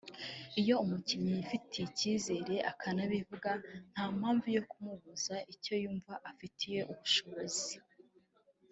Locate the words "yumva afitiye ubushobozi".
5.83-7.73